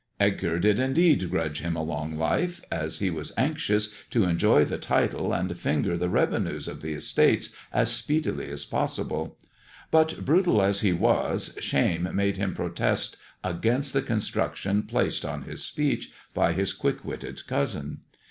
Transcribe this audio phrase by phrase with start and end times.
[0.19, 4.79] Edgar did indeed grudge him a long life, as he was anxious to enjoy the
[4.79, 9.37] title, and finger the revenues of the estates as speedily as possible.
[9.91, 15.61] But brutal as he was, shame made him protest against the construction placed on his
[15.63, 17.99] speech by his quick witted cousin.